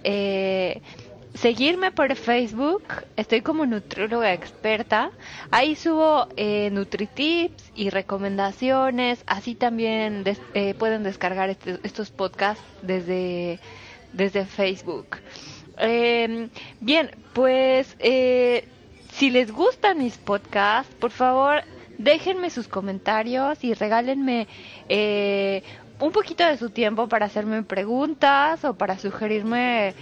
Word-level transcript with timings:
seguirme 1.36 1.92
por 1.92 2.14
Facebook, 2.16 2.82
estoy 3.16 3.42
como 3.42 3.66
nutrióloga 3.66 4.32
experta. 4.32 5.10
Ahí 5.50 5.74
subo 5.76 6.28
eh, 6.36 6.70
NutriTips 6.72 7.72
y 7.74 7.90
recomendaciones. 7.90 9.22
Así 9.26 9.54
también 9.54 10.24
eh, 10.54 10.74
pueden 10.74 11.02
descargar 11.02 11.50
este, 11.50 11.78
estos 11.82 12.10
podcasts 12.10 12.62
desde, 12.82 13.58
desde 14.12 14.44
Facebook. 14.46 15.18
Em, 15.78 16.48
bien, 16.80 17.10
pues 17.34 17.96
eh, 17.98 18.66
si 19.12 19.30
les 19.30 19.52
gustan 19.52 19.98
mis 19.98 20.16
podcasts, 20.16 20.94
por 20.96 21.10
favor 21.10 21.62
déjenme 21.98 22.50
sus 22.50 22.68
comentarios 22.68 23.62
y 23.64 23.72
regálenme 23.74 24.46
eh, 24.88 25.62
un 26.00 26.12
poquito 26.12 26.44
de 26.44 26.56
su 26.58 26.70
tiempo 26.70 27.08
para 27.08 27.26
hacerme 27.26 27.62
preguntas 27.62 28.64
o 28.64 28.74
para 28.74 28.98
sugerirme 28.98 29.88
eh, 29.88 29.94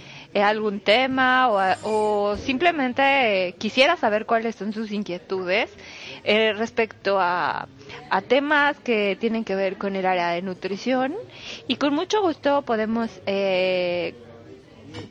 algún 0.43 0.79
tema 0.79 1.49
o, 1.83 2.35
simplemente 2.37 3.55
quisiera 3.57 3.95
saber 3.95 4.25
cuáles 4.25 4.55
son 4.55 4.73
sus 4.73 4.91
inquietudes 4.91 5.71
eh, 6.23 6.53
respecto 6.53 7.19
a, 7.19 7.67
a, 8.09 8.21
temas 8.21 8.79
que 8.79 9.17
tienen 9.19 9.43
que 9.43 9.55
ver 9.55 9.77
con 9.77 9.95
el 9.95 10.05
área 10.05 10.29
de 10.29 10.41
nutrición. 10.41 11.15
Y 11.67 11.77
con 11.77 11.93
mucho 11.93 12.21
gusto 12.21 12.63
podemos 12.63 13.09
eh, 13.25 14.13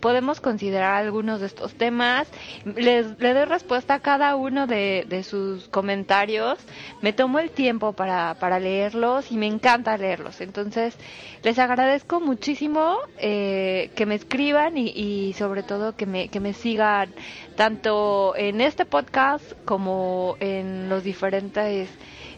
podemos 0.00 0.40
considerar 0.40 0.94
algunos 0.94 1.40
de 1.40 1.46
estos 1.46 1.74
temas. 1.74 2.28
Les, 2.64 3.18
le 3.18 3.34
doy 3.34 3.44
respuesta 3.44 3.94
a 3.94 4.00
cada 4.00 4.36
uno 4.36 4.66
de, 4.66 5.22
sus 5.24 5.68
comentarios. 5.68 6.58
Me 7.00 7.12
tomo 7.12 7.38
el 7.38 7.50
tiempo 7.50 7.92
para, 7.92 8.34
para, 8.34 8.58
leerlos 8.58 9.30
y 9.32 9.36
me 9.36 9.46
encanta 9.46 9.96
leerlos. 9.96 10.40
Entonces, 10.40 10.96
les 11.42 11.58
agradezco 11.58 12.20
muchísimo 12.20 12.98
eh, 13.18 13.90
que 13.94 14.06
me 14.06 14.14
escriban 14.14 14.76
y, 14.76 15.32
sobre 15.34 15.62
todo 15.62 15.96
que 15.96 16.06
me, 16.06 16.28
que 16.28 16.40
me 16.40 16.52
sigan 16.52 17.14
tanto 17.56 18.34
en 18.36 18.60
este 18.60 18.84
podcast 18.84 19.52
como 19.64 20.36
en 20.40 20.88
los 20.88 21.04
diferentes 21.04 21.88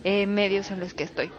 eh, 0.05 0.27
medios 0.27 0.71
en 0.71 0.81
los 0.81 0.95
que 0.95 1.05
estoy. 1.05 1.31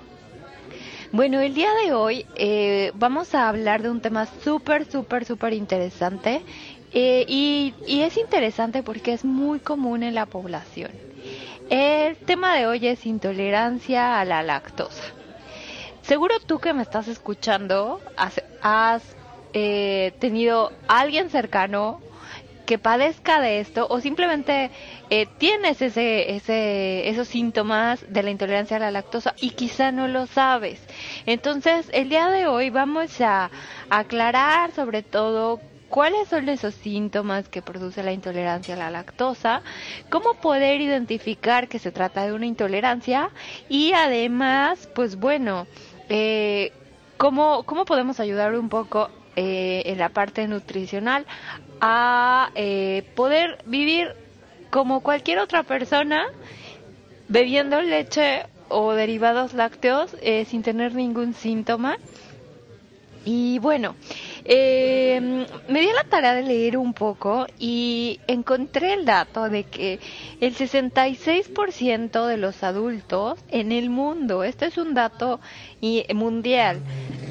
Bueno, 1.13 1.39
el 1.39 1.53
día 1.53 1.69
de 1.85 1.93
hoy 1.93 2.25
eh, 2.35 2.91
vamos 2.95 3.33
a 3.33 3.47
hablar 3.47 3.81
de 3.81 3.89
un 3.89 4.01
tema 4.01 4.25
súper, 4.43 4.85
súper, 4.91 5.23
súper 5.23 5.53
interesante 5.53 6.41
eh, 6.91 7.23
y, 7.27 7.73
es 7.87 8.17
interesante 8.17 8.83
porque 8.83 9.13
es 9.13 9.23
muy 9.23 9.59
común 9.59 10.03
en 10.03 10.15
la 10.15 10.25
población. 10.25 10.91
El 11.69 12.17
tema 12.17 12.55
de 12.57 12.67
hoy 12.67 12.87
es 12.87 13.05
intolerancia 13.05 14.19
a 14.19 14.25
la 14.25 14.43
lactosa. 14.43 15.03
Seguro 16.01 16.35
tú 16.45 16.59
que 16.59 16.73
me 16.73 16.81
estás 16.81 17.07
escuchando 17.07 18.01
has, 18.61 19.15
eh, 19.53 20.11
tenido 20.19 20.73
alguien 20.87 21.29
cercano 21.29 22.01
que 22.67 22.77
padezca 22.77 23.39
de 23.41 23.61
esto 23.61 23.87
o 23.89 23.99
simplemente 24.01 24.69
eh, 25.09 25.25
tienes 25.39 25.81
ese, 25.81 26.35
ese, 26.35 27.09
esos 27.09 27.27
síntomas 27.29 28.05
de 28.09 28.21
la 28.21 28.29
intolerancia 28.29 28.75
a 28.77 28.81
la 28.81 28.91
lactosa 28.91 29.33
y 29.39 29.51
quizá 29.51 29.91
no 29.91 30.07
lo 30.07 30.27
sabes. 30.27 30.79
Entonces, 31.25 31.89
el 31.93 32.09
día 32.09 32.27
de 32.27 32.45
hoy 32.45 32.69
vamos 32.69 33.21
a 33.21 33.49
aclarar 33.89 34.73
sobre 34.73 35.01
todo 35.01 35.61
cuáles 35.87 36.27
son 36.27 36.49
esos 36.49 36.75
síntomas 36.75 37.47
que 37.47 37.61
produce 37.61 38.03
la 38.03 38.11
intolerancia 38.11 38.75
a 38.75 38.77
la 38.77 38.91
lactosa, 38.91 39.61
cómo 40.09 40.33
poder 40.33 40.81
identificar 40.81 41.69
que 41.69 41.79
se 41.79 41.93
trata 41.93 42.25
de 42.25 42.33
una 42.33 42.45
intolerancia 42.45 43.29
y 43.69 43.93
además, 43.93 44.89
pues 44.93 45.15
bueno, 45.15 45.67
eh, 46.09 46.73
cómo, 47.15 47.63
cómo 47.63 47.85
podemos 47.85 48.19
ayudar 48.19 48.53
un 48.55 48.67
poco 48.67 49.09
eh, 49.39 49.83
en 49.85 49.99
la 49.99 50.09
parte 50.09 50.47
nutricional 50.47 51.27
a 51.79 52.49
eh, 52.55 53.03
poder 53.15 53.59
vivir 53.67 54.15
como 54.71 55.01
cualquier 55.01 55.37
otra 55.37 55.61
persona 55.61 56.25
bebiendo 57.27 57.79
leche 57.83 58.47
o 58.69 58.93
derivados 58.93 59.53
lácteos 59.53 60.15
eh, 60.21 60.45
sin 60.45 60.63
tener 60.63 60.95
ningún 60.95 61.35
síntoma. 61.35 61.97
Y 63.25 63.59
bueno, 63.59 63.95
eh, 64.49 65.19
me 65.67 65.79
di 65.81 65.87
la 65.87 66.05
tarea 66.05 66.33
de 66.33 66.43
leer 66.43 66.77
un 66.77 66.93
poco 66.93 67.47
y 67.59 68.21
encontré 68.27 68.93
el 68.93 69.03
dato 69.03 69.49
de 69.49 69.65
que 69.65 69.99
el 70.39 70.55
66% 70.55 72.25
de 72.25 72.37
los 72.37 72.63
adultos 72.63 73.37
en 73.49 73.73
el 73.73 73.89
mundo, 73.89 74.45
este 74.45 74.67
es 74.67 74.77
un 74.77 74.93
dato 74.93 75.41
mundial, 76.15 76.79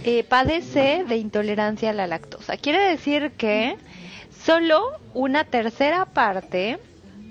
eh, 0.04 0.24
padece 0.24 1.04
de 1.08 1.16
intolerancia 1.16 1.90
a 1.90 1.94
la 1.94 2.06
lactosa. 2.06 2.58
Quiere 2.58 2.80
decir 2.80 3.32
que 3.38 3.76
solo 4.44 4.82
una 5.14 5.44
tercera 5.44 6.04
parte 6.04 6.78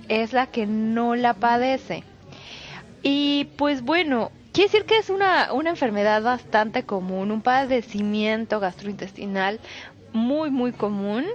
es 0.10 0.34
la 0.34 0.48
que 0.48 0.66
no 0.66 1.16
la 1.16 1.36
padece. 1.36 2.04
Y 3.04 3.46
pues 3.58 3.84
bueno, 3.84 4.32
quiere 4.56 4.72
decir 4.72 4.86
que 4.86 4.98
es 4.98 5.10
una, 5.10 5.52
una 5.52 5.70
enfermedad 5.70 6.22
bastante 6.24 6.84
común, 6.84 7.32
un 7.32 7.42
padecimiento 7.42 8.62
gastrointestinal 8.62 9.60
muy 10.14 10.50
muy 10.50 10.72
común 10.72 11.26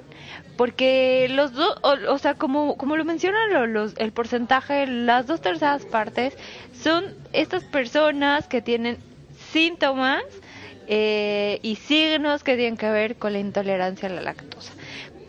porque 0.57 1.29
los 1.31 1.53
dos 1.53 1.77
o, 1.83 2.17
sea 2.17 2.33
como 2.33 2.79
como 2.79 2.97
lo 2.97 3.05
mencionan 3.05 3.75
los, 3.75 3.93
el 3.99 4.13
porcentaje 4.13 4.87
las 4.87 5.27
dos 5.27 5.43
terceras 5.43 5.85
partes 5.85 6.35
son 6.73 7.05
estas 7.35 7.63
personas 7.65 8.49
que 8.49 8.63
tienen 8.63 8.97
síntomas 9.53 10.23
eh, 10.87 11.59
y 11.61 11.77
signos 11.77 12.43
que 12.43 12.57
tienen 12.57 12.79
que 12.79 12.89
ver 12.89 13.17
con 13.17 13.35
la 13.35 13.39
intolerancia 13.39 14.09
a 14.09 14.13
la 14.13 14.23
lactosa. 14.23 14.73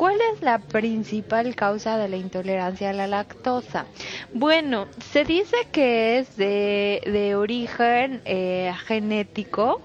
¿Cuál 0.01 0.17
es 0.34 0.41
la 0.41 0.57
principal 0.57 1.56
causa 1.56 1.95
de 1.95 2.09
la 2.09 2.17
intolerancia 2.17 2.89
a 2.89 2.94
la 2.94 3.06
lactosa? 3.06 3.85
Bueno, 4.34 4.88
se 5.12 5.25
dice 5.25 5.56
que 5.72 6.17
es 6.17 6.35
de, 6.38 7.35
origen 7.38 8.19
eh, 8.25 8.73
genético. 8.88 9.79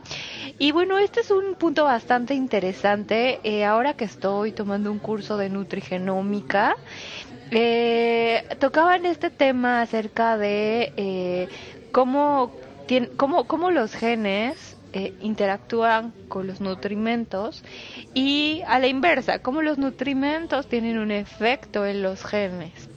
Y 0.58 0.72
bueno, 0.72 0.96
este 0.96 1.20
es 1.20 1.30
un 1.30 1.54
punto 1.54 1.84
bastante 1.84 2.32
interesante. 2.32 3.40
Eh, 3.44 3.66
ahora 3.66 3.92
que 3.92 4.06
estoy 4.06 4.52
tomando 4.52 4.90
un 4.90 5.00
curso 5.00 5.36
de 5.36 5.50
nutrigenómica, 5.50 6.78
tocaban 8.58 9.04
este 9.04 9.28
tema 9.28 9.82
acerca 9.82 10.38
de 10.38 11.46
cómo, 11.92 12.52
cómo, 13.18 13.44
cómo 13.46 13.70
los 13.70 13.92
genes 13.92 14.75
eh, 14.96 15.12
interactúan 15.20 16.14
con 16.26 16.46
los 16.46 16.62
nutrimentos 16.62 17.62
y 18.14 18.62
a 18.66 18.78
la 18.78 18.86
inversa, 18.86 19.40
cómo 19.40 19.60
los 19.60 19.76
nutrimentos 19.76 20.68
tienen 20.68 20.96
un 20.96 21.10
efecto 21.10 21.84
en 21.84 22.02
los 22.02 22.24
genes. 22.24 22.88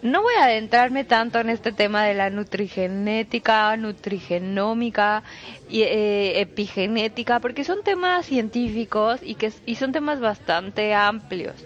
No 0.00 0.22
voy 0.22 0.32
a 0.40 0.44
adentrarme 0.44 1.04
tanto 1.04 1.38
en 1.38 1.50
este 1.50 1.72
tema 1.72 2.06
de 2.06 2.14
la 2.14 2.30
nutrigenética, 2.30 3.76
nutrigenómica 3.76 5.22
y 5.68 5.82
eh, 5.82 6.40
epigenética, 6.40 7.40
porque 7.40 7.64
son 7.64 7.82
temas 7.82 8.24
científicos 8.24 9.20
y 9.22 9.34
que 9.34 9.52
y 9.66 9.74
son 9.74 9.92
temas 9.92 10.18
bastante 10.18 10.94
amplios. 10.94 11.56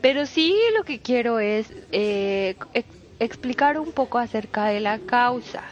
Pero 0.00 0.24
sí 0.24 0.56
lo 0.78 0.84
que 0.84 1.00
quiero 1.00 1.40
es 1.40 1.70
eh, 1.92 2.56
explicar 3.18 3.78
un 3.78 3.92
poco 3.92 4.16
acerca 4.16 4.64
de 4.64 4.80
la 4.80 4.98
causa. 5.00 5.62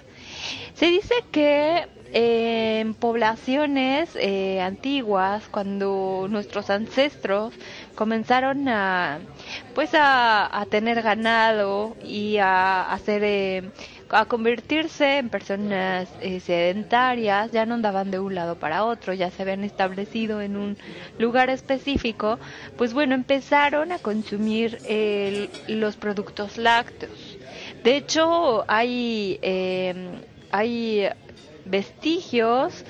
Se 0.75 0.88
dice 0.88 1.14
que 1.32 1.87
en 2.12 2.95
poblaciones 2.95 4.11
eh, 4.17 4.61
antiguas, 4.61 5.49
cuando 5.51 6.27
nuestros 6.29 6.71
ancestros 6.71 7.55
comenzaron 7.95 8.69
a, 8.69 9.21
pues 9.75 9.91
a, 9.95 10.67
tener 10.71 11.03
ganado 11.03 11.97
y 12.05 12.39
a 12.39 12.93
hacer 12.93 13.23
eh, 13.25 13.71
a 14.09 14.25
convertirse 14.25 15.19
en 15.19 15.29
personas 15.29 16.09
eh, 16.21 16.41
sedentarias, 16.41 17.53
ya 17.53 17.65
no 17.65 17.75
andaban 17.75 18.11
de 18.11 18.19
un 18.19 18.35
lado 18.35 18.56
para 18.56 18.85
otro, 18.85 19.15
ya 19.15 19.31
se 19.31 19.43
habían 19.43 19.63
establecido 19.63 20.41
en 20.41 20.56
un 20.56 20.77
lugar 21.19 21.49
específico, 21.49 22.39
pues 22.77 22.93
bueno, 22.93 23.15
empezaron 23.15 23.93
a 23.93 23.99
consumir 23.99 24.79
los 25.69 25.97
productos 25.97 26.59
lácteos. 26.59 27.39
De 27.83 27.97
hecho, 27.97 28.65
hay, 28.69 29.39
eh, 29.43 29.95
hay 30.51 31.09
vestigios 31.65 32.85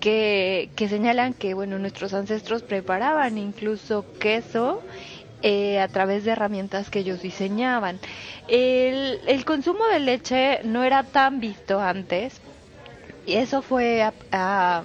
que, 0.00 0.70
que, 0.76 0.88
señalan 0.88 1.34
que 1.34 1.54
bueno 1.54 1.78
nuestros 1.78 2.12
ancestros 2.14 2.62
preparaban 2.62 3.38
incluso 3.38 4.04
queso 4.18 4.82
eh, 5.46 5.78
a 5.78 5.88
través 5.88 6.24
de 6.24 6.30
herramientas 6.30 6.88
que 6.88 7.00
ellos 7.00 7.20
diseñaban. 7.20 7.98
El, 8.48 9.20
el, 9.26 9.44
consumo 9.44 9.84
de 9.92 10.00
leche 10.00 10.60
no 10.64 10.84
era 10.84 11.02
tan 11.02 11.38
visto 11.38 11.80
antes, 11.80 12.40
y 13.26 13.34
eso 13.34 13.60
fue 13.60 14.02
a, 14.02 14.82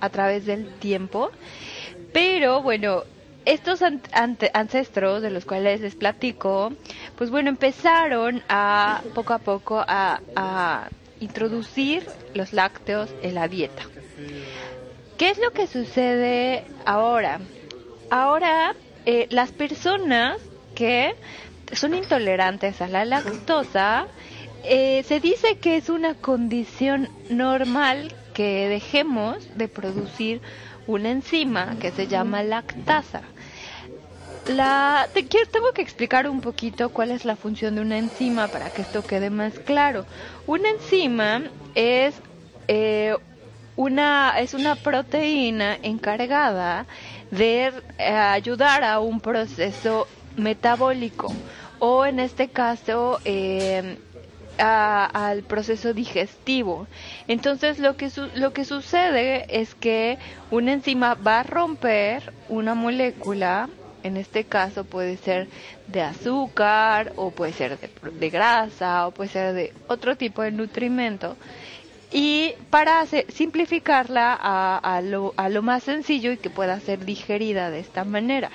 a, 0.00 0.08
través 0.10 0.44
del 0.44 0.68
tiempo, 0.74 1.30
pero 2.12 2.60
bueno, 2.60 3.04
estos 3.46 3.80
ancestros 4.12 5.22
de 5.22 5.30
los 5.30 5.46
cuales 5.46 5.80
les 5.80 5.94
platico, 5.94 6.70
pues 7.16 7.30
bueno, 7.30 7.48
empezaron 7.48 8.42
a 8.50 9.00
poco 9.14 9.32
a 9.32 9.38
poco 9.38 9.82
a, 9.86 10.20
a 10.36 10.88
introducir 11.24 12.06
los 12.34 12.52
lácteos 12.52 13.10
en 13.22 13.34
la 13.34 13.48
dieta. 13.48 13.82
¿Qué 15.18 15.30
es 15.30 15.38
lo 15.38 15.50
que 15.52 15.66
sucede 15.66 16.64
ahora? 16.84 17.40
Ahora 18.10 18.74
eh, 19.06 19.26
las 19.30 19.52
personas 19.52 20.38
que 20.74 21.14
son 21.72 21.94
intolerantes 21.94 22.80
a 22.80 22.88
la 22.88 23.04
lactosa, 23.04 24.06
eh, 24.64 25.02
se 25.04 25.20
dice 25.20 25.58
que 25.58 25.76
es 25.76 25.88
una 25.88 26.14
condición 26.14 27.08
normal 27.28 28.14
que 28.32 28.68
dejemos 28.68 29.46
de 29.56 29.68
producir 29.68 30.40
una 30.86 31.10
enzima 31.10 31.76
que 31.80 31.90
se 31.90 32.06
llama 32.06 32.42
lactasa. 32.42 33.22
La, 34.46 35.08
te 35.14 35.26
quiero, 35.26 35.50
tengo 35.50 35.72
que 35.72 35.80
explicar 35.80 36.28
un 36.28 36.40
poquito 36.42 36.90
cuál 36.90 37.10
es 37.10 37.24
la 37.24 37.34
función 37.36 37.74
de 37.74 37.80
una 37.80 37.98
enzima 37.98 38.48
para 38.48 38.70
que 38.70 38.82
esto 38.82 39.02
quede 39.02 39.30
más 39.30 39.58
claro. 39.58 40.04
Una 40.46 40.68
enzima 40.68 41.42
es 41.74 42.14
eh, 42.68 43.14
una 43.76 44.34
es 44.38 44.54
una 44.54 44.76
proteína 44.76 45.78
encargada 45.82 46.86
de 47.30 47.72
eh, 47.98 48.04
ayudar 48.12 48.84
a 48.84 49.00
un 49.00 49.20
proceso 49.20 50.08
metabólico 50.36 51.38
o 51.78 52.04
en 52.06 52.20
este 52.20 52.48
caso 52.50 53.20
em, 53.24 53.96
al 54.58 55.42
proceso 55.44 55.92
digestivo. 55.94 56.86
Entonces 57.28 57.78
lo 57.78 57.96
que, 57.96 58.10
lo 58.34 58.52
que 58.52 58.64
sucede 58.64 59.46
es 59.48 59.74
que 59.74 60.18
una 60.50 60.72
enzima 60.72 61.14
va 61.14 61.40
a 61.40 61.42
romper 61.42 62.32
una 62.48 62.74
molécula, 62.74 63.68
en 64.04 64.18
este 64.18 64.44
caso 64.44 64.84
puede 64.84 65.16
ser 65.16 65.48
de 65.88 66.02
azúcar 66.02 67.12
o 67.16 67.30
puede 67.30 67.52
ser 67.52 67.78
de, 67.78 68.30
grasa 68.30 69.08
o 69.08 69.10
puede 69.10 69.30
ser 69.30 69.54
de 69.54 69.72
otro 69.88 70.14
tipo 70.16 70.42
de 70.42 70.52
nutrimento 70.52 71.36
y 72.12 72.52
para 72.70 73.04
simplificarla 73.06 74.38
a, 74.40 75.00
lo, 75.00 75.34
a, 75.36 75.48
lo, 75.48 75.62
más 75.62 75.82
sencillo 75.82 76.30
y 76.30 76.36
que 76.36 76.48
pueda 76.48 76.78
ser 76.78 77.04
digerida 77.04 77.70
de 77.70 77.80
esta 77.80 78.04
manera. 78.04 78.50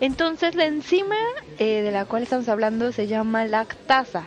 Entonces 0.00 0.54
la 0.54 0.64
enzima 0.64 1.16
eh, 1.58 1.82
de 1.82 1.90
la 1.90 2.06
cual 2.06 2.22
estamos 2.22 2.48
hablando 2.48 2.92
se 2.92 3.06
llama 3.06 3.44
lactasa. 3.44 4.24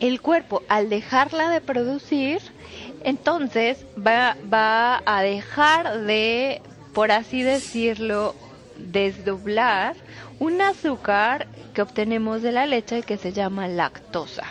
El 0.00 0.22
cuerpo 0.22 0.62
al 0.68 0.88
dejarla 0.88 1.50
de 1.50 1.60
producir, 1.60 2.40
entonces 3.02 3.84
va, 3.94 4.36
va 4.52 5.02
a 5.04 5.20
dejar 5.22 6.00
de, 6.00 6.62
por 6.94 7.12
así 7.12 7.42
decirlo, 7.42 8.34
desdoblar 8.78 9.96
un 10.38 10.60
azúcar 10.60 11.46
que 11.72 11.82
obtenemos 11.82 12.42
de 12.42 12.52
la 12.52 12.66
leche 12.66 13.02
que 13.02 13.16
se 13.16 13.32
llama 13.32 13.68
lactosa. 13.68 14.44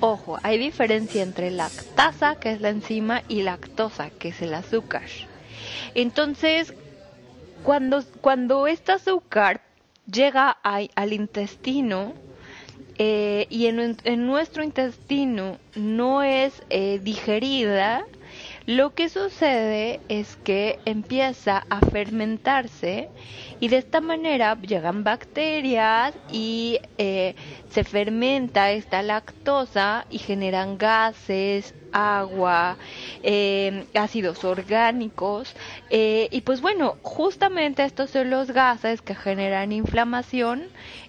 Ojo, 0.00 0.38
hay 0.42 0.58
diferencia 0.58 1.22
entre 1.22 1.50
lactasa, 1.50 2.36
que 2.36 2.52
es 2.52 2.60
la 2.60 2.68
enzima, 2.68 3.22
y 3.28 3.42
lactosa, 3.42 4.10
que 4.10 4.28
es 4.28 4.40
el 4.42 4.54
azúcar. 4.54 5.02
Entonces, 5.94 6.72
cuando, 7.64 8.04
cuando 8.20 8.66
este 8.66 8.92
azúcar 8.92 9.60
llega 10.10 10.50
al 10.50 11.12
intestino 11.12 12.14
eh, 12.98 13.46
y 13.50 13.66
en, 13.66 14.26
nuestro 14.26 14.62
intestino 14.62 15.58
no 15.74 16.22
es 16.22 16.62
eh, 16.70 17.00
digerida, 17.02 18.04
lo 18.68 18.92
que 18.92 19.08
sucede 19.08 19.98
es 20.10 20.36
que 20.44 20.78
empieza 20.84 21.64
a 21.70 21.80
fermentarse 21.80 23.08
y 23.60 23.68
de 23.68 23.78
esta 23.78 24.02
manera 24.02 24.60
llegan 24.60 25.04
bacterias 25.04 26.12
y 26.30 26.78
eh, 26.98 27.34
se 27.70 27.82
fermenta 27.82 28.70
esta 28.72 29.00
lactosa 29.00 30.04
y 30.10 30.18
generan 30.18 30.76
gases, 30.76 31.74
agua, 31.92 32.76
eh, 33.22 33.86
ácidos 33.94 34.44
orgánicos 34.44 35.54
eh, 35.90 36.28
y 36.30 36.42
pues 36.42 36.60
bueno, 36.60 36.96
justamente 37.02 37.84
estos 37.84 38.10
son 38.10 38.30
los 38.30 38.50
gases 38.50 39.02
que 39.02 39.14
generan 39.14 39.72
inflamación 39.72 40.64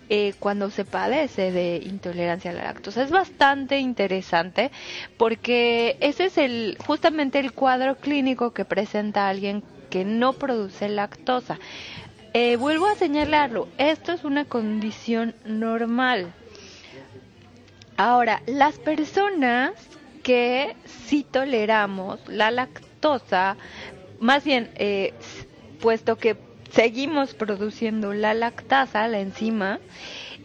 eh, 0.09 0.33
cuando 0.39 0.69
se 0.71 0.85
padece 0.85 1.51
de 1.51 1.81
intolerancia 1.85 2.51
a 2.51 2.53
la 2.53 2.63
lactosa. 2.63 3.03
Es 3.03 3.11
bastante 3.11 3.79
interesante 3.79 4.71
porque 5.17 5.97
ese 5.99 6.25
es 6.25 6.37
el 6.37 6.77
justamente 6.85 7.39
el 7.39 7.53
cuadro 7.53 7.95
clínico 7.95 8.51
que 8.51 8.65
presenta 8.65 9.29
alguien 9.29 9.63
que 9.89 10.05
no 10.05 10.33
produce 10.33 10.89
lactosa. 10.89 11.59
Vuelvo 12.57 12.85
a 12.87 12.95
señalarlo, 12.95 13.67
esto 13.77 14.13
es 14.13 14.23
una 14.23 14.45
condición 14.45 15.35
normal. 15.45 16.31
Ahora, 17.97 18.41
las 18.45 18.77
personas 18.79 19.73
que 20.23 20.75
sí 20.85 21.25
toleramos 21.29 22.19
la 22.27 22.51
lactosa, 22.51 23.57
más 24.19 24.43
bien, 24.43 24.69
eh, 24.75 25.13
puesto 25.79 26.17
que 26.17 26.35
seguimos 26.71 27.33
produciendo 27.33 28.13
la 28.13 28.33
lactasa, 28.33 29.07
la 29.07 29.19
enzima, 29.19 29.79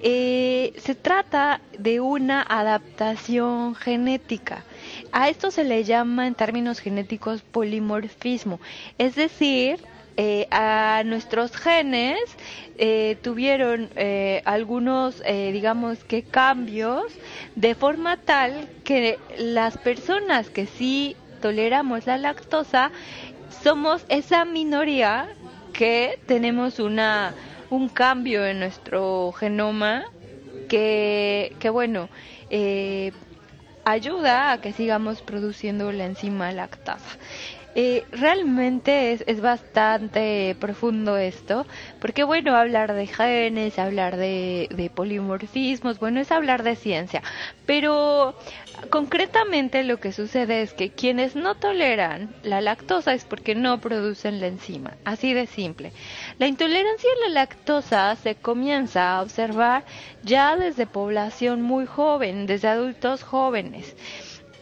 eh, 0.03 0.73
se 0.77 0.95
trata 0.95 1.61
de 1.79 2.01
una 2.01 2.43
adaptación 2.43 3.75
genética. 3.75 4.65
A 5.13 5.29
esto 5.29 5.51
se 5.51 5.65
le 5.65 5.85
llama 5.85 6.27
en 6.27 6.35
términos 6.35 6.81
genéticos 6.81 7.43
polimorfismo, 7.43 8.61
es 8.99 9.15
decir, 9.15 9.81
eh, 10.17 10.47
a 10.51 11.03
nuestros 11.05 11.57
genes 11.57 12.19
eh, 12.79 13.17
tuvieron 13.23 13.91
algunos, 14.45 15.23
digamos 15.27 16.05
que 16.05 16.23
cambios, 16.23 17.05
de 17.57 17.75
forma 17.75 18.17
tal 18.17 18.69
que 18.85 19.19
las 19.39 19.77
personas 19.79 20.51
que 20.51 20.67
sí 20.67 21.17
toleramos 21.41 22.07
la 22.07 22.17
lactosa 22.19 22.91
somos 23.63 24.05
esa 24.09 24.45
minoría 24.45 25.27
que 25.73 26.19
tenemos 26.27 26.79
una 26.79 27.35
un 27.71 27.89
cambio 27.89 28.47
en 28.47 28.61
nuestro 28.61 29.33
genoma 29.33 30.05
que, 30.69 31.55
que 31.59 31.71
bueno, 31.71 32.09
eh, 32.51 33.13
ayuda 33.85 34.53
a 34.53 34.61
que 34.61 34.73
sigamos 34.73 35.23
produciendo 35.23 35.93
la 35.93 36.07
enzima 36.07 36.53
lactasa. 36.53 37.19
Eh, 37.77 38.05
realmente 38.13 39.13
es, 39.13 39.25
es, 39.27 39.41
bastante 39.41 40.57
profundo 40.61 41.17
esto, 41.17 41.67
porque 42.01 42.23
bueno, 42.23 42.55
hablar 42.55 42.95
de 42.95 43.09
genes, 43.09 43.81
hablar 43.81 44.17
de, 44.17 44.69
de 44.71 44.91
polimorfismos, 44.91 45.99
bueno, 45.99 46.21
es 46.21 46.31
hablar 46.31 46.63
de 46.63 46.77
ciencia, 46.77 47.21
pero 47.67 48.37
concretamente 48.91 49.83
lo 49.83 49.99
que 49.99 50.13
sucede 50.13 50.63
es 50.63 50.73
que 50.73 50.91
quienes 50.91 51.35
no 51.35 51.57
toleran 51.57 52.33
la 52.45 52.61
lactosa 52.61 53.13
es 53.13 53.25
porque 53.25 53.57
no 53.57 53.81
producen 53.81 54.41
la 54.41 54.47
enzima, 54.47 54.93
así 55.05 55.35
de 55.35 55.47
simple. 55.47 55.93
La 56.39 56.47
intolerancia 56.47 57.11
a 57.11 57.29
la 57.29 57.35
lactosa 57.35 58.15
se 58.15 58.37
comienza 58.37 59.17
a 59.17 59.23
observar 59.23 59.85
ya 60.23 60.57
desde 60.57 60.87
población 60.87 61.63
muy 61.63 61.87
joven, 61.87 62.47
desde 62.47 62.69
adultos 62.69 63.25
jóvenes 63.25 63.97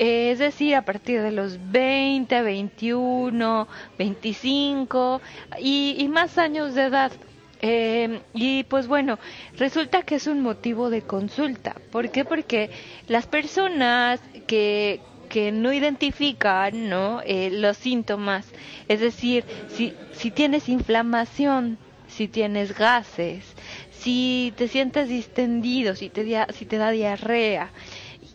es 0.04 0.40
decir, 0.40 0.74
a 0.74 0.84
partir 0.84 1.22
de 1.22 1.30
los 1.30 1.70
20, 1.70 2.42
21, 2.42 3.68
25 3.96 5.20
y, 5.60 6.08
más 6.10 6.38
años 6.38 6.74
de 6.74 6.82
edad. 6.86 7.12
Eh, 7.60 8.20
y 8.34 8.64
pues 8.64 8.88
bueno, 8.88 9.20
resulta 9.56 10.02
que 10.02 10.16
es 10.16 10.26
un 10.26 10.40
motivo 10.40 10.90
de 10.90 11.02
consulta. 11.02 11.76
¿Por 11.92 12.10
qué? 12.10 12.24
Porque 12.24 12.70
las 13.06 13.28
personas 13.28 14.20
que, 14.48 14.98
que 15.28 15.52
no 15.52 15.72
identifican 15.72 16.88
¿no? 16.88 17.20
Eh, 17.24 17.50
los 17.52 17.76
síntomas, 17.76 18.44
es 18.88 18.98
decir, 18.98 19.44
si, 19.68 19.94
si 20.14 20.32
tienes 20.32 20.68
inflamación, 20.68 21.78
si 22.08 22.26
tienes 22.26 22.76
gases, 22.76 23.44
si 23.92 24.52
te 24.56 24.66
sientes 24.66 25.08
distendido, 25.08 25.94
si 25.94 26.08
te, 26.08 26.26
si 26.54 26.66
te 26.66 26.76
da 26.76 26.90
diarrea, 26.90 27.70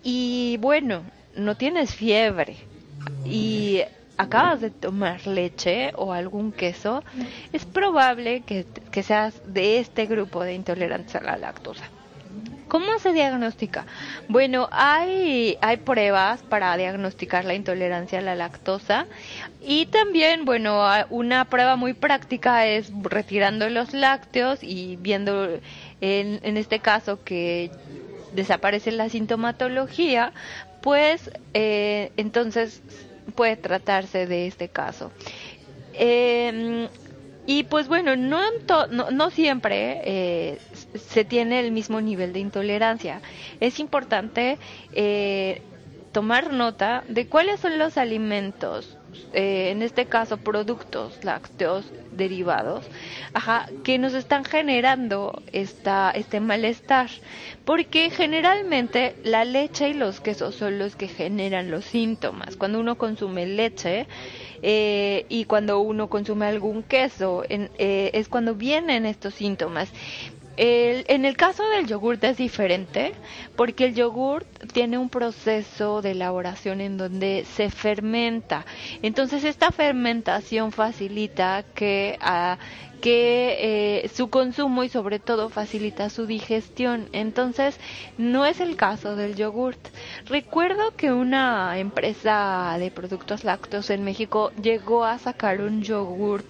y 0.01 0.55
bueno, 0.61 1.03
no 1.37 1.55
tienes 1.55 1.95
fiebre 1.95 2.57
y 3.25 3.81
acabas 4.17 4.61
de 4.61 4.71
tomar 4.71 5.27
leche 5.27 5.91
o 5.95 6.11
algún 6.11 6.51
queso, 6.51 7.03
es 7.53 7.65
probable 7.65 8.41
que, 8.41 8.65
que 8.91 9.03
seas 9.03 9.41
de 9.45 9.79
este 9.79 10.07
grupo 10.07 10.43
de 10.43 10.55
intolerancia 10.55 11.19
a 11.19 11.23
la 11.23 11.37
lactosa. 11.37 11.85
¿Cómo 12.67 12.99
se 12.99 13.13
diagnostica? 13.13 13.85
Bueno, 14.27 14.67
hay, 14.71 15.57
hay 15.61 15.77
pruebas 15.77 16.41
para 16.43 16.75
diagnosticar 16.75 17.45
la 17.45 17.53
intolerancia 17.53 18.19
a 18.19 18.21
la 18.21 18.35
lactosa 18.35 19.05
y 19.61 19.85
también, 19.85 20.43
bueno, 20.43 20.83
una 21.09 21.45
prueba 21.45 21.77
muy 21.77 21.93
práctica 21.93 22.65
es 22.65 22.91
retirando 23.03 23.69
los 23.69 23.93
lácteos 23.93 24.59
y 24.63 24.97
viendo 24.97 25.47
en, 26.01 26.41
en 26.43 26.57
este 26.57 26.79
caso 26.79 27.23
que 27.23 27.71
desaparece 28.33 28.91
la 28.91 29.07
sintomatología, 29.07 30.33
pues 30.87 31.29
eh, 31.53 32.13
entonces 32.15 32.81
puede 33.35 33.57
tratarse 33.57 34.25
de 34.25 34.47
este 34.47 34.69
caso. 34.69 35.11
Eh, 35.91 36.87
y 37.45 37.63
pues 37.63 37.89
bueno, 37.89 38.15
no, 38.15 38.39
no, 38.89 39.11
no, 39.11 39.29
siempre 39.29 39.99
eh, 40.05 40.59
se 40.95 41.25
tiene 41.25 41.59
el 41.59 41.73
mismo 41.73 41.99
nivel 41.99 42.31
de 42.31 42.39
intolerancia. 42.39 43.21
Es 43.59 43.81
importante 43.81 44.59
eh, 44.93 45.61
tomar 46.17 46.51
nota 46.51 47.03
de 47.07 47.27
cuáles 47.27 47.59
son 47.59 47.77
los 47.77 47.95
alimentos, 47.95 48.97
eh, 49.33 49.69
en 49.69 49.83
este 49.83 50.07
caso 50.07 50.37
productos 50.37 51.23
lácteos 51.23 51.85
derivados, 52.11 52.87
ajá, 53.35 53.69
que 53.83 53.99
nos 53.99 54.15
están 54.15 54.43
generando 54.43 55.43
esta, 55.51 56.09
este 56.09 56.39
malestar. 56.39 57.11
Porque 57.65 58.09
generalmente 58.09 59.15
la 59.23 59.45
leche 59.45 59.89
y 59.89 59.93
los 59.93 60.19
quesos 60.19 60.55
son 60.55 60.79
los 60.79 60.95
que 60.95 61.07
generan 61.07 61.69
los 61.69 61.85
síntomas. 61.85 62.55
Cuando 62.55 62.79
uno 62.79 62.97
consume 62.97 63.45
leche, 63.45 64.07
eh, 64.63 65.27
y 65.29 65.45
cuando 65.45 65.79
uno 65.81 66.09
consume 66.09 66.47
algún 66.47 66.81
queso 66.81 67.43
eh, 67.47 68.09
es 68.13 68.27
cuando 68.27 68.55
vienen 68.55 69.05
estos 69.05 69.35
síntomas. 69.35 69.91
En 70.57 71.25
el 71.25 71.37
caso 71.37 71.63
del 71.69 71.85
yogurt 71.87 72.23
es 72.23 72.37
diferente 72.37 73.13
porque 73.55 73.85
el 73.85 73.95
yogurt 73.95 74.47
tiene 74.73 74.97
un 74.97 75.09
proceso 75.09 76.01
de 76.01 76.11
elaboración 76.11 76.81
en 76.81 76.97
donde 76.97 77.45
se 77.55 77.69
fermenta. 77.69 78.65
Entonces 79.01 79.43
esta 79.43 79.71
fermentación 79.71 80.71
facilita 80.71 81.63
que, 81.75 82.17
a, 82.21 82.57
que 83.01 84.03
eh, 84.03 84.09
su 84.09 84.29
consumo 84.29 84.83
y 84.83 84.89
sobre 84.89 85.19
todo 85.19 85.49
facilita 85.49 86.09
su 86.09 86.25
digestión. 86.25 87.07
Entonces, 87.13 87.79
no 88.17 88.45
es 88.45 88.59
el 88.59 88.75
caso 88.75 89.15
del 89.15 89.35
yogurt. 89.35 89.79
Recuerdo 90.25 90.95
que 90.95 91.11
una 91.11 91.77
empresa 91.77 92.75
de 92.79 92.91
productos 92.91 93.43
lácteos 93.43 93.89
en 93.89 94.03
México 94.03 94.51
llegó 94.61 95.05
a 95.05 95.19
sacar 95.19 95.61
un 95.61 95.81
yogurt 95.83 96.49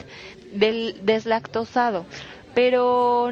del 0.53 0.97
deslactosado, 1.03 2.05
pero 2.55 3.31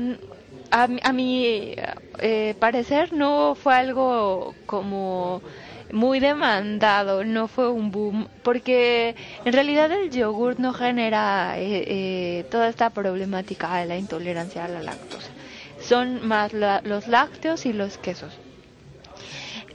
a, 0.75 1.13
mi 1.13 1.73
eh, 2.19 2.55
parecer 2.59 3.13
no 3.13 3.55
fue 3.55 3.75
algo 3.75 4.55
como 4.65 5.41
muy 5.93 6.19
demandado, 6.19 7.23
no 7.23 7.47
fue 7.47 7.69
un 7.69 7.91
boom, 7.91 8.27
porque 8.43 9.15
en 9.45 9.53
realidad 9.53 9.89
el 9.91 10.09
yogur 10.09 10.59
no 10.59 10.73
genera 10.73 11.57
eh, 11.57 11.85
eh, 11.87 12.43
toda 12.49 12.67
esta 12.67 12.89
problemática 12.89 13.77
de 13.77 13.85
la 13.85 13.97
intolerancia 13.97 14.65
a 14.65 14.67
la 14.67 14.81
lactosa. 14.81 15.31
Son 15.79 16.27
más 16.27 16.51
los 16.51 17.07
lácteos 17.07 17.65
y 17.65 17.71
los 17.71 17.97
quesos. 17.97 18.41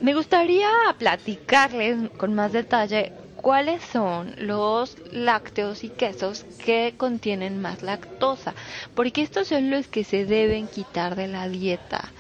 Me 0.01 0.15
gustaría 0.15 0.69
platicarles 0.99 2.11
con 2.19 2.35
más 2.35 2.53
detalle 2.53 3.13
cuáles 3.41 3.83
son 3.83 4.35
los 4.39 4.97
lácteos 5.11 5.85
y 5.85 5.91
quesos 5.91 6.47
que 6.59 6.95
contienen 6.97 7.61
más 7.61 7.83
lactosa, 7.83 8.55
porque 8.95 9.23
estos 9.23 9.49
son 9.49 9.71
los 9.71 9.89
que 9.89 10.05
se 10.05 10.25
deben 10.27 10.69
quitar 10.69 11.17
de 11.17 11.29
la 11.29 11.49
dieta. 11.49 12.15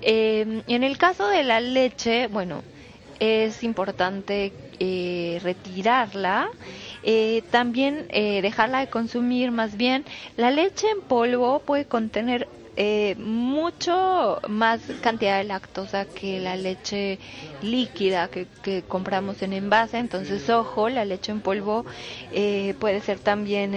Eh, 0.00 0.62
en 0.66 0.84
el 0.84 0.98
caso 0.98 1.28
de 1.28 1.44
la 1.44 1.60
leche, 1.60 2.26
bueno, 2.28 2.64
es 3.18 3.62
importante 3.62 4.54
eh, 4.78 5.38
retirarla. 5.42 6.48
Eh, 7.02 7.42
también 7.50 8.06
eh, 8.10 8.42
dejarla 8.42 8.80
de 8.80 8.88
consumir 8.88 9.50
más 9.52 9.76
bien 9.76 10.04
la 10.36 10.50
leche 10.50 10.86
en 10.90 11.02
polvo 11.02 11.60
puede 11.64 11.86
contener 11.86 12.48
mucho 13.18 14.40
más 14.48 14.80
cantidad 15.00 15.38
de 15.38 15.44
lactosa 15.44 16.06
que 16.06 16.40
la 16.40 16.56
leche 16.56 17.18
líquida 17.62 18.28
que, 18.28 18.46
que 18.62 18.82
compramos 18.82 19.42
en 19.42 19.52
envase. 19.52 19.98
Entonces 19.98 20.48
ojo 20.50 20.88
la 20.88 21.04
leche 21.04 21.32
en 21.32 21.40
polvo 21.40 21.84
puede 22.78 23.00
ser 23.00 23.20
también 23.20 23.74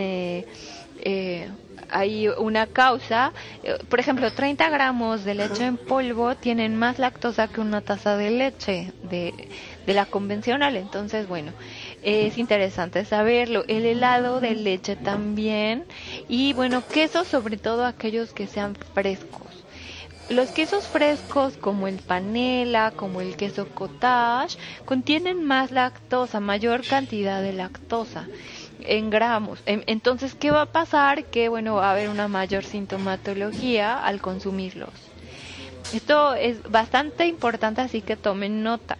hay 1.89 2.27
una 2.27 2.67
causa, 2.67 3.33
eh, 3.63 3.75
por 3.89 3.99
ejemplo, 3.99 4.31
30 4.31 4.69
gramos 4.69 5.23
de 5.23 5.35
leche 5.35 5.65
en 5.65 5.77
polvo 5.77 6.35
tienen 6.35 6.75
más 6.75 6.99
lactosa 6.99 7.47
que 7.47 7.61
una 7.61 7.81
taza 7.81 8.17
de 8.17 8.31
leche 8.31 8.93
de, 9.03 9.47
de 9.85 9.93
la 9.93 10.05
convencional, 10.05 10.75
entonces 10.75 11.27
bueno, 11.27 11.53
es 12.03 12.37
interesante 12.37 13.05
saberlo. 13.05 13.63
El 13.67 13.85
helado 13.85 14.39
de 14.39 14.55
leche 14.55 14.95
también 14.95 15.85
y 16.27 16.53
bueno, 16.53 16.83
quesos 16.87 17.27
sobre 17.27 17.57
todo 17.57 17.85
aquellos 17.85 18.33
que 18.33 18.47
sean 18.47 18.75
frescos. 18.93 19.47
Los 20.29 20.49
quesos 20.49 20.85
frescos 20.87 21.55
como 21.55 21.87
el 21.87 21.99
panela, 21.99 22.91
como 22.91 23.21
el 23.21 23.37
queso 23.37 23.69
cottage, 23.69 24.57
contienen 24.83 25.45
más 25.45 25.71
lactosa, 25.71 26.41
mayor 26.41 26.85
cantidad 26.85 27.41
de 27.41 27.53
lactosa 27.53 28.27
en 28.81 29.09
gramos. 29.09 29.61
Entonces, 29.65 30.35
¿qué 30.35 30.51
va 30.51 30.63
a 30.63 30.71
pasar? 30.71 31.25
Que, 31.25 31.47
bueno, 31.47 31.75
va 31.75 31.89
a 31.89 31.91
haber 31.93 32.09
una 32.09 32.27
mayor 32.27 32.65
sintomatología 32.65 33.97
al 34.03 34.19
consumirlos. 34.19 34.89
Esto 35.93 36.33
es 36.33 36.61
bastante 36.69 37.25
importante, 37.27 37.79
así 37.79 38.01
que 38.01 38.17
tomen 38.17 38.63
nota. 38.63 38.97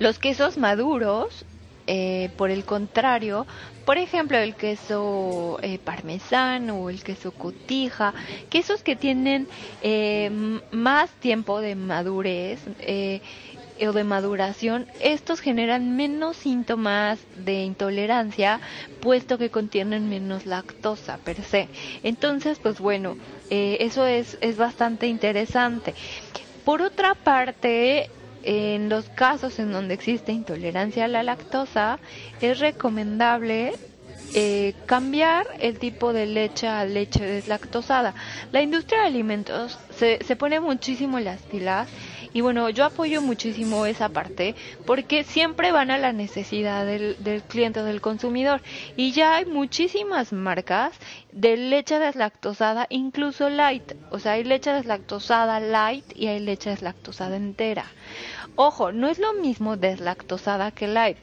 Los 0.00 0.18
quesos 0.18 0.58
maduros, 0.58 1.44
eh, 1.92 2.30
por 2.36 2.52
el 2.52 2.64
contrario, 2.64 3.48
por 3.84 3.98
ejemplo, 3.98 4.38
el 4.38 4.54
queso 4.54 5.58
eh, 5.60 5.80
parmesano 5.80 6.76
o 6.76 6.88
el 6.88 7.02
queso 7.02 7.32
cotija, 7.32 8.14
quesos 8.48 8.84
que 8.84 8.94
tienen 8.94 9.48
eh, 9.82 10.30
más 10.70 11.10
tiempo 11.18 11.60
de 11.60 11.74
madurez, 11.74 12.60
o 13.82 13.92
de 13.92 14.04
maduración, 14.04 14.86
estos 15.00 15.40
generan 15.40 15.96
menos 15.96 16.36
síntomas 16.36 17.18
de 17.34 17.64
intolerancia, 17.64 18.60
puesto 19.00 19.36
que 19.36 19.50
contienen 19.50 20.08
menos 20.08 20.46
lactosa 20.46 21.18
per 21.18 21.42
se. 21.42 21.70
Entonces, 22.04 22.60
pues 22.60 22.78
bueno, 22.78 23.16
eso 23.48 24.06
es, 24.06 24.38
es 24.42 24.56
bastante 24.58 25.08
interesante. 25.08 25.94
Por 26.64 26.82
otra 26.82 27.14
parte, 27.16 28.10
en 28.42 28.88
los 28.88 29.08
casos 29.10 29.58
en 29.58 29.72
donde 29.72 29.94
existe 29.94 30.32
intolerancia 30.32 31.04
a 31.04 31.08
la 31.08 31.22
lactosa, 31.22 31.98
es 32.40 32.58
recomendable 32.58 33.74
eh, 34.34 34.74
cambiar 34.86 35.46
el 35.58 35.78
tipo 35.78 36.12
de 36.12 36.26
leche 36.26 36.68
a 36.68 36.84
leche 36.84 37.24
deslactosada. 37.24 38.14
La 38.52 38.62
industria 38.62 39.00
de 39.00 39.06
alimentos 39.06 39.78
se, 39.90 40.18
se 40.24 40.36
pone 40.36 40.60
muchísimo 40.60 41.18
las 41.18 41.40
pilas 41.42 41.88
y 42.32 42.40
bueno, 42.40 42.70
yo 42.70 42.84
apoyo 42.84 43.22
muchísimo 43.22 43.86
esa 43.86 44.08
parte 44.08 44.54
porque 44.86 45.24
siempre 45.24 45.72
van 45.72 45.90
a 45.90 45.98
la 45.98 46.12
necesidad 46.12 46.86
del, 46.86 47.16
del 47.22 47.42
cliente, 47.42 47.82
del 47.82 48.00
consumidor. 48.00 48.60
Y 48.96 49.12
ya 49.12 49.36
hay 49.36 49.46
muchísimas 49.46 50.32
marcas 50.32 50.92
de 51.32 51.56
leche 51.56 51.98
deslactosada, 51.98 52.86
incluso 52.90 53.48
light. 53.48 53.92
O 54.10 54.18
sea, 54.18 54.32
hay 54.32 54.44
leche 54.44 54.72
deslactosada 54.72 55.60
light 55.60 56.04
y 56.14 56.28
hay 56.28 56.40
leche 56.40 56.70
deslactosada 56.70 57.36
entera. 57.36 57.84
Ojo, 58.56 58.92
no 58.92 59.08
es 59.08 59.18
lo 59.18 59.32
mismo 59.34 59.76
deslactosada 59.76 60.70
que 60.70 60.86
light. 60.86 61.18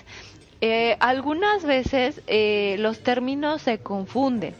Eh, 0.59 0.97
algunas 0.99 1.63
veces 1.63 2.21
eh, 2.25 2.77
los 2.79 3.01
términos 3.01 3.61
se 3.61 3.77
confunden. 3.77 4.55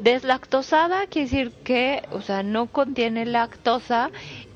Deslactosada 0.00 1.06
quiere 1.06 1.28
decir 1.28 1.52
que, 1.62 2.02
o 2.10 2.22
sea, 2.22 2.42
no 2.42 2.66
contiene 2.66 3.26
lactosa 3.26 4.10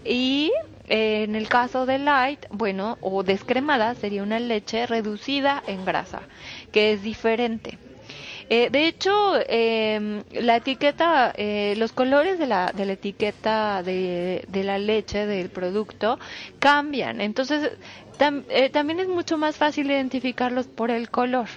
y 0.05 0.53
en 0.89 1.35
el 1.35 1.49
caso 1.49 1.87
de 1.87 1.99
light, 1.99 2.47
bueno, 2.51 2.99
o 3.01 3.23
descremada, 3.23 3.95
sería 3.95 4.23
una 4.23 4.39
leche 4.39 4.87
reducida 4.87 5.63
en 5.67 5.85
grasa, 5.85 6.23
que 6.73 6.93
es 6.93 7.03
diferente. 7.03 7.79
Eh, 8.49 8.71
de 8.71 8.87
hecho, 8.87 9.11
eh, 9.49 10.23
la 10.31 10.57
etiqueta, 10.57 11.33
eh, 11.37 11.75
los 11.79 11.91
colores 11.93 12.39
de 12.39 12.47
la, 12.47 12.73
de 12.73 12.87
la 12.87 12.93
etiqueta 12.93 13.83
de, 13.83 14.45
de, 14.47 14.63
la 14.65 14.79
leche, 14.79 15.27
del 15.27 15.49
producto, 15.51 16.21
cambian. 16.61 17.21
Entonces, 17.21 17.73
eh, 18.49 18.71
también 18.71 19.01
es 19.01 19.09
mucho 19.09 19.37
más 19.37 19.57
fácil 19.57 19.91
identificarlos 19.91 20.67
por 20.67 20.91
el 20.91 21.11
color 21.11 21.49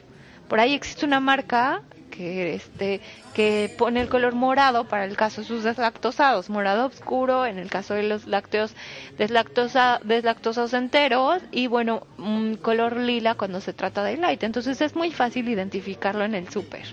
Por 0.50 0.60
ahí 0.60 0.74
existe 0.74 1.06
una 1.06 1.22
marca 1.22 1.82
que 2.10 2.56
este 2.56 3.02
que 3.34 3.74
pone 3.78 4.02
el 4.02 4.10
color 4.10 4.34
morado 4.36 4.86
para 4.86 5.06
el 5.06 5.16
caso 5.16 5.42
de 5.42 5.48
sus 5.48 5.64
deslactosados, 5.64 6.50
morado 6.50 6.88
oscuro 6.88 7.46
en 7.46 7.58
el 7.58 7.70
caso 7.70 7.94
de 7.94 8.04
los 8.04 8.28
lácteos 8.28 8.74
deslactosa, 9.18 10.00
deslactosados 10.04 10.74
enteros 10.74 11.42
y 11.52 11.68
bueno, 11.68 12.06
un 12.18 12.56
color 12.56 12.98
lila 12.98 13.36
cuando 13.36 13.62
se 13.62 13.74
trata 13.74 14.04
de 14.04 14.18
light. 14.18 14.44
Entonces 14.44 14.82
es 14.82 14.96
muy 14.96 15.12
fácil 15.12 15.48
identificarlo 15.48 16.24
en 16.26 16.36
el 16.36 16.50
súper. 16.50 16.84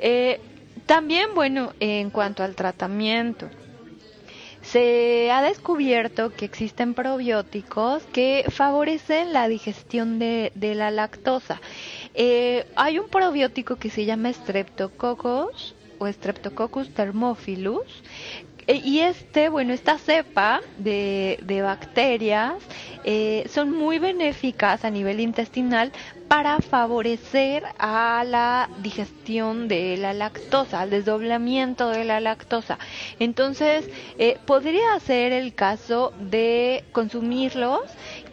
Eh, 0.00 0.40
también, 0.86 1.34
bueno, 1.34 1.72
en 1.80 2.10
cuanto 2.10 2.42
al 2.42 2.54
tratamiento, 2.54 3.48
se 4.62 5.30
ha 5.30 5.42
descubierto 5.42 6.30
que 6.30 6.44
existen 6.44 6.94
probióticos 6.94 8.04
que 8.12 8.44
favorecen 8.48 9.32
la 9.32 9.48
digestión 9.48 10.18
de, 10.18 10.52
de 10.54 10.74
la 10.74 10.90
lactosa. 10.90 11.60
Eh, 12.14 12.66
hay 12.76 12.98
un 12.98 13.08
probiótico 13.08 13.76
que 13.76 13.90
se 13.90 14.04
llama 14.04 14.32
Streptococcus 14.32 15.74
o 15.98 16.06
Streptococcus 16.08 16.92
thermophilus 16.92 18.02
eh, 18.66 18.80
y 18.84 19.00
este, 19.00 19.48
bueno, 19.48 19.72
esta 19.72 19.98
cepa 19.98 20.60
de, 20.76 21.38
de 21.42 21.62
bacterias 21.62 22.54
eh, 23.04 23.44
son 23.48 23.70
muy 23.72 23.98
benéficas 23.98 24.84
a 24.84 24.90
nivel 24.90 25.20
intestinal 25.20 25.92
para 26.32 26.60
favorecer 26.60 27.62
a 27.78 28.24
la 28.26 28.70
digestión 28.78 29.68
de 29.68 29.98
la 29.98 30.14
lactosa, 30.14 30.80
al 30.80 30.88
desdoblamiento 30.88 31.90
de 31.90 32.04
la 32.04 32.20
lactosa. 32.20 32.78
Entonces, 33.18 33.86
eh, 34.16 34.38
podría 34.46 34.98
ser 35.00 35.32
el 35.32 35.52
caso 35.52 36.14
de 36.18 36.84
consumirlos, 36.92 37.82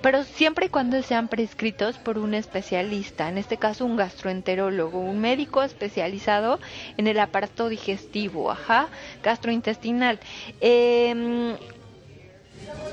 pero 0.01 0.23
siempre 0.23 0.67
y 0.67 0.69
cuando 0.69 1.03
sean 1.03 1.27
prescritos 1.27 1.97
por 1.97 2.19
un 2.19 2.35
especialista, 2.35 3.27
en 3.27 3.37
este 3.37 3.57
caso 3.57 3.85
un 3.85 3.97
gastroenterólogo, 3.97 5.01
un 5.01 5.19
médico 5.19 5.61
especializado 5.61 6.61
en 6.95 7.07
el 7.07 7.19
aparato 7.19 7.67
digestivo, 7.67 8.49
ajá, 8.49 8.87
gastrointestinal. 9.23 10.21
Eh, 10.61 11.57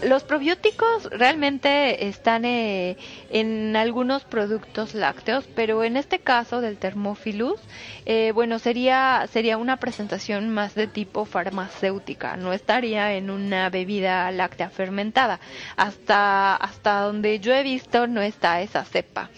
los 0.03 0.25
probióticos 0.25 1.05
realmente 1.11 2.07
están 2.09 2.45
eh, 2.45 2.97
en 3.31 3.75
algunos 3.77 4.25
productos 4.25 4.95
lácteos, 4.95 5.47
pero 5.55 5.85
en 5.85 5.97
este 5.97 6.19
caso 6.19 6.61
del 6.61 6.77
Thermophilus, 6.77 7.61
eh, 8.05 8.33
bueno, 8.33 8.59
sería, 8.59 9.27
sería 9.33 9.57
una 9.57 9.79
presentación 9.79 10.51
más 10.51 10.75
de 10.75 10.87
tipo 10.87 11.25
farmacéutica, 11.25 12.37
no 12.37 12.53
estaría 12.53 13.15
en 13.15 13.31
una 13.31 13.71
bebida 13.71 14.31
láctea 14.31 14.71
fermentada. 14.71 15.41
Hasta, 15.77 16.57
hasta 16.57 17.01
donde 17.01 17.41
yo 17.41 17.55
he 17.55 17.63
visto 17.63 18.07
no 18.07 18.21
está 18.21 18.61
esa 18.61 18.85
cepa. 18.85 19.31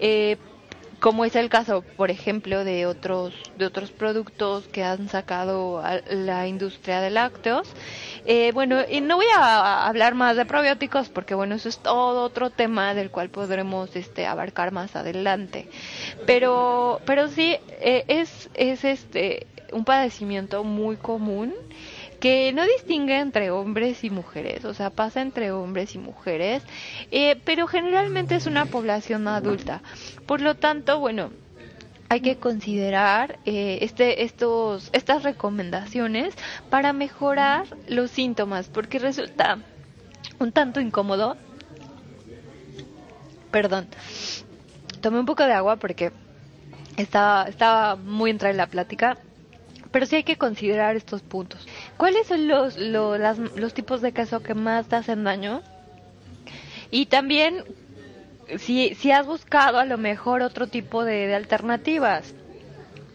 Eh, 0.00 0.36
como 1.04 1.26
es 1.26 1.36
el 1.36 1.50
caso, 1.50 1.84
por 1.98 2.10
ejemplo, 2.10 2.64
de 2.64 2.86
otros 2.86 3.34
de 3.58 3.66
otros 3.66 3.90
productos 3.90 4.64
que 4.68 4.82
han 4.82 5.10
sacado 5.10 5.82
la 6.08 6.48
industria 6.48 7.02
de 7.02 7.10
lácteos. 7.10 7.68
Eh, 8.24 8.52
bueno, 8.54 8.78
y 8.88 9.02
no 9.02 9.16
voy 9.16 9.26
a 9.36 9.86
hablar 9.86 10.14
más 10.14 10.34
de 10.38 10.46
probióticos 10.46 11.10
porque 11.10 11.34
bueno, 11.34 11.56
eso 11.56 11.68
es 11.68 11.76
todo 11.76 12.22
otro 12.22 12.48
tema 12.48 12.94
del 12.94 13.10
cual 13.10 13.28
podremos 13.28 13.94
este 13.96 14.24
abarcar 14.24 14.72
más 14.72 14.96
adelante. 14.96 15.68
Pero 16.24 17.02
pero 17.04 17.28
sí 17.28 17.58
eh, 17.68 18.06
es 18.08 18.48
es 18.54 18.82
este 18.86 19.46
un 19.72 19.84
padecimiento 19.84 20.64
muy 20.64 20.96
común 20.96 21.52
que 22.24 22.54
no 22.54 22.64
distingue 22.64 23.18
entre 23.18 23.50
hombres 23.50 24.02
y 24.02 24.08
mujeres, 24.08 24.64
o 24.64 24.72
sea, 24.72 24.88
pasa 24.88 25.20
entre 25.20 25.52
hombres 25.52 25.94
y 25.94 25.98
mujeres, 25.98 26.62
eh, 27.10 27.38
pero 27.44 27.66
generalmente 27.66 28.34
es 28.34 28.46
una 28.46 28.64
población 28.64 29.28
adulta. 29.28 29.82
Por 30.24 30.40
lo 30.40 30.54
tanto, 30.54 30.98
bueno, 31.00 31.32
hay 32.08 32.20
que 32.20 32.36
considerar 32.36 33.38
eh, 33.44 33.80
este, 33.82 34.24
estos, 34.24 34.88
estas 34.94 35.22
recomendaciones 35.22 36.34
para 36.70 36.94
mejorar 36.94 37.66
los 37.88 38.10
síntomas, 38.10 38.68
porque 38.68 38.98
resulta 38.98 39.58
un 40.38 40.50
tanto 40.50 40.80
incómodo. 40.80 41.36
Perdón, 43.50 43.86
tomé 45.02 45.18
un 45.20 45.26
poco 45.26 45.44
de 45.44 45.52
agua 45.52 45.76
porque 45.76 46.10
estaba, 46.96 47.44
estaba 47.50 47.96
muy 47.96 48.30
entrada 48.30 48.52
en 48.52 48.56
la 48.56 48.66
plática 48.68 49.18
pero 49.94 50.06
sí 50.06 50.16
hay 50.16 50.24
que 50.24 50.36
considerar 50.36 50.96
estos 50.96 51.22
puntos. 51.22 51.64
¿Cuáles 51.96 52.26
son 52.26 52.48
los, 52.48 52.76
los, 52.76 53.74
tipos 53.74 54.00
de 54.00 54.12
queso 54.12 54.42
que 54.42 54.54
más 54.54 54.88
te 54.88 54.96
hacen 54.96 55.24
daño? 55.24 55.62
Y 56.90 57.06
también, 57.06 57.64
si, 58.58 58.94
si 58.94 59.10
has 59.12 59.26
buscado 59.26 59.78
a 59.78 59.84
lo 59.84 59.96
mejor 59.98 60.42
otro 60.42 60.66
tipo 60.66 61.04
de, 61.04 61.34
alternativas. 61.34 62.34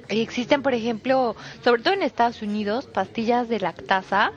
Existen, 0.08 0.64
por 0.64 0.74
ejemplo, 0.74 1.36
sobre 1.64 1.84
todo 1.84 1.94
en 1.94 2.02
Estados 2.02 2.42
Unidos, 2.42 2.88
pastillas 2.88 3.48
de 3.48 3.60
lactasa, 3.60 4.32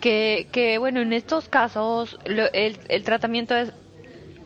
que, 0.00 0.48
que 0.52 0.76
bueno, 0.76 1.00
en 1.00 1.14
estos 1.14 1.48
casos 1.48 2.18
el, 2.26 2.78
el 2.88 3.04
tratamiento 3.04 3.56
es 3.56 3.72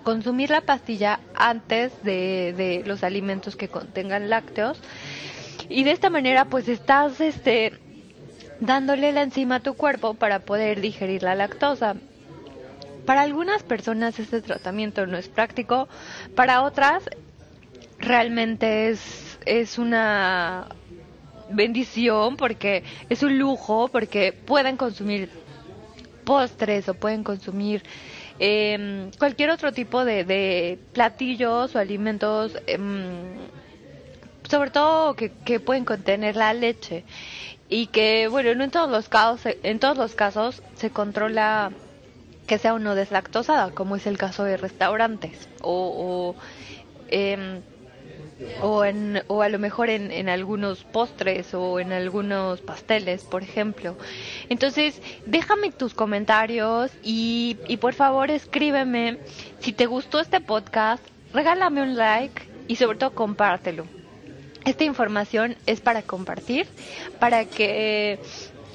consumir 0.04 0.50
la 0.50 0.60
pastilla 0.60 1.18
antes 1.34 1.92
de, 2.04 2.54
de 2.56 2.82
los 2.86 3.02
alimentos 3.02 3.56
que 3.56 3.68
contengan 3.68 4.30
lácteos 4.30 4.80
y 5.68 5.84
de 5.84 5.90
esta 5.92 6.10
manera 6.10 6.46
pues 6.46 6.68
estás 6.68 7.20
este 7.20 7.72
dándole 8.60 9.12
la 9.12 9.22
enzima 9.22 9.56
a 9.56 9.60
tu 9.60 9.74
cuerpo 9.74 10.14
para 10.14 10.40
poder 10.40 10.80
digerir 10.80 11.22
la 11.22 11.34
lactosa. 11.34 11.94
Para 13.06 13.22
algunas 13.22 13.62
personas 13.62 14.18
este 14.18 14.42
tratamiento 14.42 15.06
no 15.06 15.16
es 15.16 15.28
práctico, 15.28 15.88
para 16.34 16.62
otras 16.62 17.04
realmente 17.98 18.90
es, 18.90 19.38
es 19.46 19.78
una 19.78 20.66
bendición 21.50 22.36
porque 22.36 22.84
es 23.08 23.22
un 23.22 23.38
lujo, 23.38 23.88
porque 23.88 24.32
pueden 24.32 24.76
consumir 24.76 25.30
postres 26.24 26.88
o 26.90 26.94
pueden 26.94 27.24
consumir 27.24 27.82
eh, 28.38 29.10
cualquier 29.18 29.50
otro 29.50 29.72
tipo 29.72 30.04
de, 30.04 30.24
de 30.24 30.78
platillos 30.92 31.74
o 31.74 31.78
alimentos 31.78 32.52
eh, 32.66 32.78
sobre 34.48 34.70
todo 34.70 35.14
que, 35.14 35.32
que 35.44 35.58
pueden 35.60 35.84
contener 35.84 36.36
la 36.36 36.52
leche 36.54 37.04
y 37.68 37.88
que 37.88 38.28
bueno 38.28 38.54
no 38.54 38.64
en 38.64 38.70
todos 38.70 38.90
los 38.90 39.08
casos 39.08 39.54
en 39.62 39.78
todos 39.78 39.96
los 39.96 40.14
casos 40.14 40.62
se 40.74 40.90
controla 40.90 41.72
que 42.46 42.58
sea 42.58 42.74
uno 42.74 42.94
deslactosada 42.94 43.70
como 43.72 43.96
es 43.96 44.06
el 44.06 44.18
caso 44.18 44.44
de 44.44 44.56
restaurantes 44.56 45.48
o 45.62 46.34
o, 46.36 46.36
eh, 47.08 47.62
o, 48.60 48.84
en, 48.84 49.22
o 49.28 49.42
a 49.42 49.48
lo 49.48 49.58
mejor 49.58 49.90
en, 49.90 50.10
en 50.12 50.28
algunos 50.28 50.84
postres 50.84 51.54
o 51.54 51.80
en 51.80 51.92
algunos 51.92 52.60
pasteles, 52.60 53.24
por 53.24 53.42
ejemplo. 53.42 53.96
Entonces, 54.48 55.02
déjame 55.26 55.72
tus 55.72 55.94
comentarios 55.94 56.92
y, 57.02 57.58
y 57.66 57.78
por 57.78 57.94
favor 57.94 58.30
escríbeme 58.30 59.18
si 59.58 59.72
te 59.72 59.86
gustó 59.86 60.20
este 60.20 60.40
podcast, 60.40 61.04
regálame 61.32 61.82
un 61.82 61.96
like 61.96 62.42
y 62.66 62.76
sobre 62.76 62.98
todo 62.98 63.14
compártelo. 63.14 63.88
Esta 64.68 64.84
información 64.84 65.56
es 65.64 65.80
para 65.80 66.02
compartir, 66.02 66.66
para 67.18 67.46
que 67.46 68.12
eh, 68.12 68.18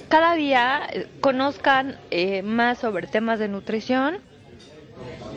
cada 0.09 0.33
día 0.33 0.89
conozcan 1.21 1.99
eh, 2.09 2.41
más 2.41 2.79
sobre 2.79 3.05
temas 3.05 3.37
de 3.37 3.47
nutrición. 3.47 4.17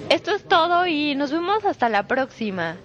Esto 0.09 0.35
es 0.35 0.49
todo 0.49 0.87
y 0.87 1.15
nos 1.15 1.31
vemos 1.31 1.67
hasta 1.67 1.91
la 1.91 2.09
próxima. 2.09 2.79